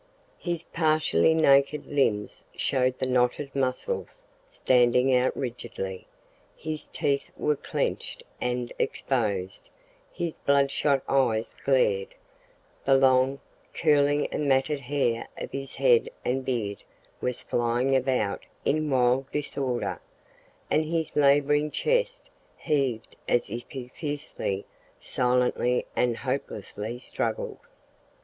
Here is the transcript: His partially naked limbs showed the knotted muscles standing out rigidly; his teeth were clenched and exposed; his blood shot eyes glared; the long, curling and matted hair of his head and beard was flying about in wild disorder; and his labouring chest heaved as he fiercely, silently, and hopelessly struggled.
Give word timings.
His 0.39 0.63
partially 0.63 1.35
naked 1.35 1.85
limbs 1.85 2.43
showed 2.55 2.97
the 2.97 3.05
knotted 3.05 3.55
muscles 3.55 4.23
standing 4.49 5.15
out 5.15 5.37
rigidly; 5.37 6.07
his 6.57 6.87
teeth 6.87 7.29
were 7.37 7.55
clenched 7.55 8.23
and 8.41 8.73
exposed; 8.79 9.69
his 10.11 10.37
blood 10.37 10.71
shot 10.71 11.03
eyes 11.07 11.55
glared; 11.63 12.15
the 12.83 12.97
long, 12.97 13.41
curling 13.75 14.25
and 14.33 14.49
matted 14.49 14.79
hair 14.79 15.27
of 15.37 15.51
his 15.51 15.75
head 15.75 16.09
and 16.25 16.43
beard 16.45 16.83
was 17.21 17.43
flying 17.43 17.95
about 17.95 18.43
in 18.65 18.89
wild 18.89 19.31
disorder; 19.31 20.01
and 20.71 20.85
his 20.85 21.15
labouring 21.15 21.69
chest 21.69 22.31
heaved 22.57 23.15
as 23.29 23.45
he 23.45 23.59
fiercely, 23.93 24.65
silently, 24.99 25.85
and 25.95 26.17
hopelessly 26.17 26.97
struggled. 26.97 27.59